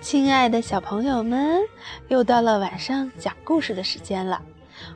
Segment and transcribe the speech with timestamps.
[0.00, 1.62] 亲爱的小朋友们，
[2.08, 4.42] 又到了晚上讲故事的时间了。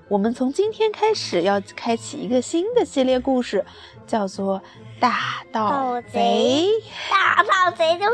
[0.08, 3.64] 我们从今天开始要开启一个新的系列故事，
[4.06, 4.60] 叫做
[5.00, 6.68] 《大盗贼》。
[7.10, 8.04] 大盗贼就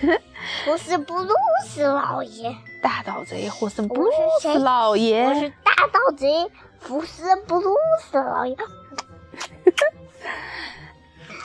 [0.00, 0.20] 是
[0.64, 1.34] 福斯布鲁
[1.66, 2.56] 斯老爷。
[2.80, 4.10] 大盗贼霍森布鲁
[4.40, 5.24] 斯老爷。
[5.24, 6.50] 我是大盗贼
[6.80, 7.72] 福斯布鲁
[8.02, 8.18] 斯。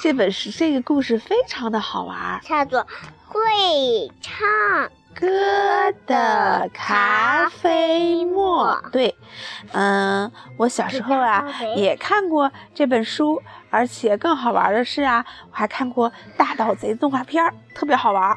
[0.01, 2.81] 这本是这个故事非常的好玩，叫做
[3.27, 5.27] 《会唱歌
[6.07, 8.81] 的咖啡沫》。
[8.89, 9.15] 对，
[9.71, 13.39] 嗯，我小时候啊也看过这本书，
[13.69, 18.35] 而且更好玩的是啊，我还看过大盗贼动画片，特别好玩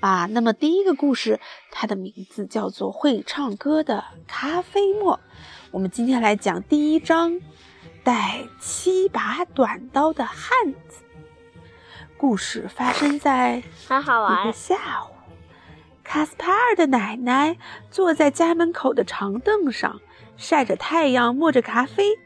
[0.00, 0.26] 啊。
[0.26, 1.38] 那么第一个故事，
[1.70, 5.16] 它的名字叫做《会唱歌的咖啡沫》。
[5.70, 7.40] 我们今天来讲第一章。
[8.02, 11.04] 带七把短刀的汉子。
[12.16, 15.12] 故事发生在一个下午，
[16.02, 17.58] 卡斯帕尔的奶奶
[17.90, 20.00] 坐在家门口的长凳上，
[20.38, 22.18] 晒着太阳，磨着咖啡。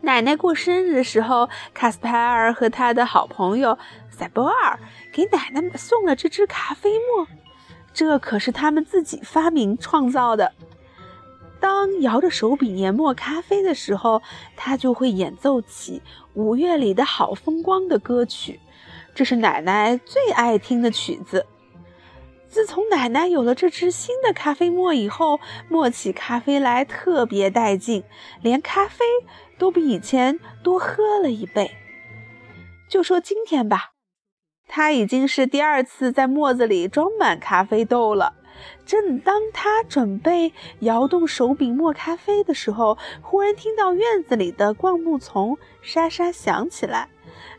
[0.00, 3.78] 奶奶过生日的时候，卡斯帕尔和他的好朋友
[4.10, 4.78] 塞博尔
[5.12, 7.26] 给奶奶送了这支咖啡沫，
[7.92, 10.52] 这可是他们自己发明创造的。
[11.60, 14.22] 当摇着手柄研磨咖啡的时候，
[14.56, 16.00] 他就会演奏起
[16.34, 18.60] 五月里的好风光的歌曲，
[19.14, 21.44] 这是奶奶最爱听的曲子。
[22.48, 28.04] 自从奶奶有了这支新的咖啡磨以后，磨起咖啡来特别带劲，
[28.40, 29.04] 连咖啡
[29.58, 31.76] 都比以前多喝了一倍。
[32.88, 33.92] 就说今天吧，
[34.66, 38.34] 他已经是第二次在磨子里装满咖啡豆了。
[38.84, 47.08] 正当他准备摇动手柄磨咖啡的时候，忽然听到院子里的灌木丛沙沙响起来，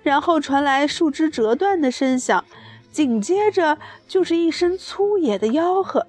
[0.04, 2.44] 然后传来树枝折断的声响，
[2.92, 6.06] 紧接着就是一声粗野的吆喝：“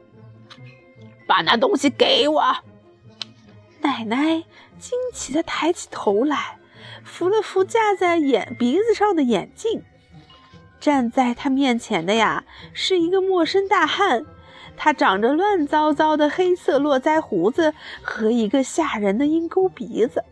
[1.29, 2.43] 把那东西给我！”
[3.83, 4.43] 奶奶
[4.81, 6.59] 惊奇地抬起头来，
[7.05, 9.83] 扶了扶架在眼鼻子上的眼镜，
[10.81, 14.25] 站在他面前的呀，是一个陌生大汉。
[14.77, 20.25] 他长着乱糟糟的黑色络腮胡子和一个吓人的鹰钩鼻子，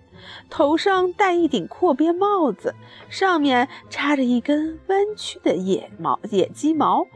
[0.48, 2.74] 头上戴一顶阔边帽子，
[3.10, 7.06] 上面插着一根弯曲的野毛野鸡毛。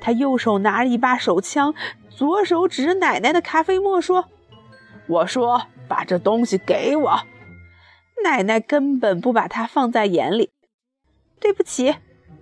[0.00, 1.74] 他右手拿着一把手枪，
[2.08, 4.24] 左手指着奶奶的咖啡沫说
[5.08, 7.20] ：“我说，把这东西给我。”
[8.22, 10.50] 奶奶根本不把他放在眼里。
[11.40, 11.94] 对不起，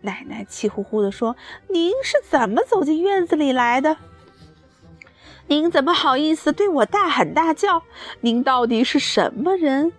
[0.02, 1.36] 奶奶气呼呼地说
[1.68, 3.96] ：“您是怎么走进院子里来的？”
[5.48, 7.82] 您怎么好意思对我大喊大叫？
[8.20, 9.92] 您到底是什么人？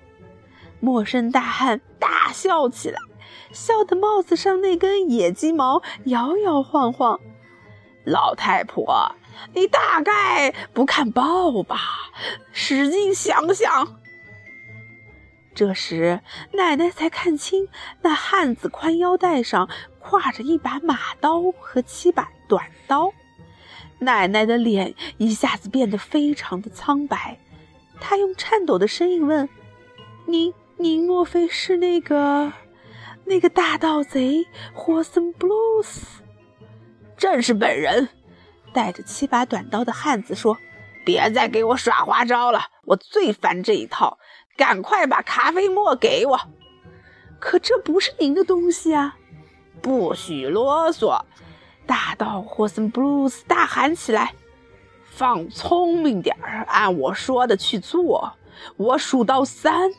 [0.80, 3.00] 陌生大汉大笑起来，
[3.52, 7.20] 笑得帽子上那根野鸡毛摇摇晃晃。
[8.04, 9.16] 老太婆，
[9.54, 11.80] 你大概不看报吧？
[12.52, 14.00] 使劲想想。
[15.56, 16.22] 这时，
[16.54, 17.68] 奶奶才看清
[18.02, 19.68] 那汉子宽腰带上
[20.00, 23.12] 挎着一把马刀和七把短刀。
[24.00, 27.40] 奶奶的脸一下子变得非常的苍白，
[28.00, 29.50] 她用颤抖的声音问
[30.28, 32.54] ：“您，您莫非是那个，
[33.26, 36.22] 那个大盗贼霍森布鲁斯
[37.18, 38.10] ？”“正是本人。”
[38.78, 40.56] 带着七把短刀的汉子说
[41.04, 44.20] ：“别再给我耍花招了，我最烦这一套。
[44.56, 46.40] 赶快把咖啡沫给我。
[47.42, 49.18] ”“可这不是您的东西啊
[49.82, 51.24] ！”“不许啰嗦。”
[51.88, 54.36] 大盗霍森布鲁斯大喊起来
[55.10, 58.34] ：“放聪明点儿，按我说的去做。
[58.76, 59.90] 我数到三。”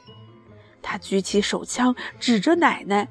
[0.81, 3.09] 他举起手枪指着奶奶：“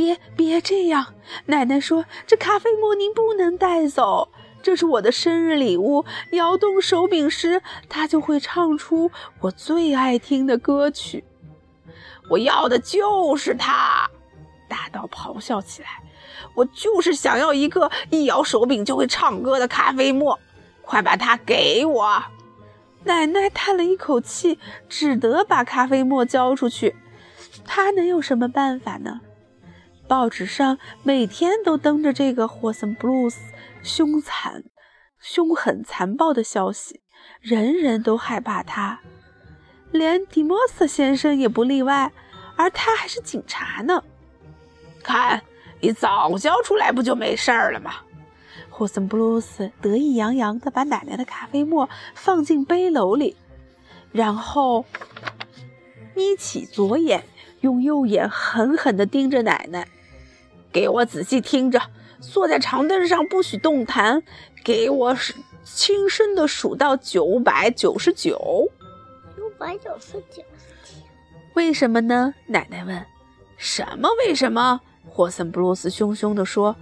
[0.00, 1.14] 别别这样！”
[1.46, 4.30] 奶奶说：“这咖啡沫您不能带走，
[4.62, 6.06] 这是我的生日礼物。
[6.32, 11.24] 摇动手柄时，它就会唱出我最爱听的歌曲。
[12.30, 14.08] 我要的就是它！”
[14.68, 15.88] 大盗咆哮起来。
[16.54, 20.38] 我就是想要一个一摇手柄就会唱歌的咖啡沫，
[20.80, 22.22] 快把它给我！
[23.04, 24.58] 奶奶叹了一口气，
[24.88, 26.96] 只得把咖啡沫交出去。
[27.64, 29.20] 她能有什么办法呢？
[30.10, 33.38] 报纸上每天都登着这个霍森布鲁斯
[33.80, 34.64] 凶残、
[35.20, 37.00] 凶狠、残暴的消息，
[37.40, 38.98] 人人都害怕他，
[39.92, 42.10] 连迪莫斯先生也不例外，
[42.56, 44.02] 而他还是警察呢。
[45.00, 45.40] 看。
[45.82, 47.92] 你早交出来不就没事儿了吗？
[48.68, 53.34] 霍森布鲁斯得意洋洋地把奶奶的咖啡沫放进背篓里，
[54.12, 54.84] 然后
[56.14, 57.24] 眯起左眼，
[57.60, 59.88] 用右眼狠狠地盯着奶奶。
[60.72, 61.80] 给我仔细听着，
[62.20, 64.22] 坐在长凳上不许动弹。
[64.62, 65.16] 给我
[65.64, 68.68] 轻声的数到九百九十九。
[69.36, 70.42] 九百九十九。
[71.54, 72.34] 为什么呢？
[72.46, 73.06] 奶奶问。
[73.56, 74.08] 什么？
[74.18, 74.80] 为什么？
[75.08, 76.76] 霍森布鲁斯凶凶地说。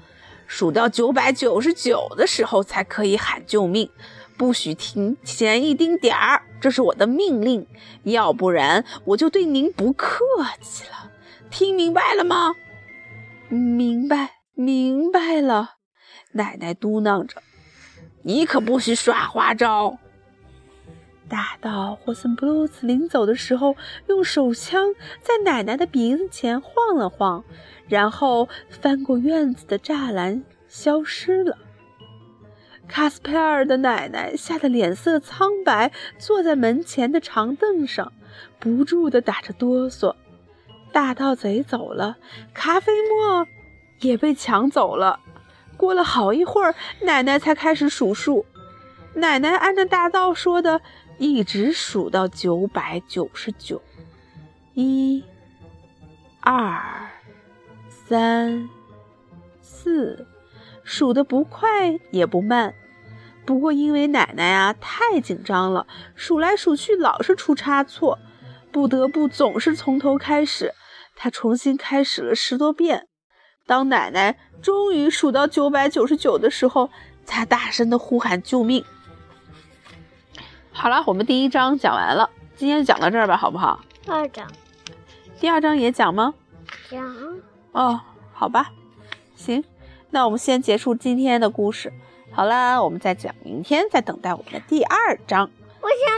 [0.50, 3.90] 数到九百九十九的时候才可以喊救命，
[4.38, 7.66] 不许停前一丁点儿，这是我的命令，
[8.04, 10.24] 要不然我就对您不客
[10.62, 11.12] 气了。
[11.50, 12.54] 听明白了吗？
[13.48, 15.76] 明白，明白了。
[16.32, 17.42] 奶奶嘟囔着
[18.22, 19.98] ：“你可不许耍花招。”
[21.28, 23.74] 大盗霍森布鲁斯临走的时候，
[24.06, 27.44] 用手枪在奶奶的鼻子前晃了晃。
[27.86, 31.56] 然后翻过院子的栅栏，消失了。
[32.86, 38.12] 卡斯佩尔的奶奶吓得脸色苍白，坐在门前的长凳上，
[38.58, 40.14] 不住地打着哆嗦。
[40.92, 42.16] 大盗贼走了，
[42.52, 43.46] 咖啡沫
[44.00, 45.20] 也被抢走了。
[45.76, 48.44] 过了好一会儿，奶奶才开始数数。
[49.14, 50.80] 奶奶按照大盗说的，
[51.18, 53.80] 一直数到九百九十九。
[54.74, 55.24] 一，
[56.40, 56.80] 二。
[57.90, 58.70] 三、
[59.60, 60.26] 四，
[60.82, 62.74] 数的不快也不慢，
[63.44, 68.18] 不过因为奶奶啊太紧张了，数来数去老是出差错，
[68.72, 70.72] 不得不总是从头开始。
[71.20, 73.08] 她重新开始了十多遍。
[73.66, 76.90] 当奶奶终于数到九百九十九的时候，
[77.24, 78.84] 才大声的呼喊救命。
[80.70, 83.80] 好了，我们第一章讲完了，今天就讲到这儿吧，好不好？
[84.06, 84.48] 二章，
[85.40, 86.32] 第二章也讲吗？
[86.88, 87.04] 讲。
[87.72, 88.00] 哦，
[88.32, 88.70] 好吧，
[89.34, 89.64] 行，
[90.10, 91.92] 那我们先结束今天的故事。
[92.30, 95.50] 好了，我们再讲明天，再等待我们的第二章。
[95.80, 96.17] 我想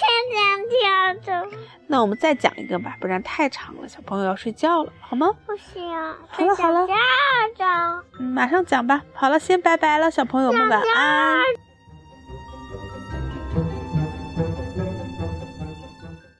[0.00, 1.60] 今天讲第二章。
[1.86, 5.28] 那我们再讲一个吧，不然太长了，小朋友要睡觉了，好吗？
[5.44, 5.92] 不行，
[6.28, 6.98] 好了好了，第二
[7.54, 9.02] 章，马上讲吧。
[9.12, 11.42] 好了，先拜拜了，小朋友们晚安。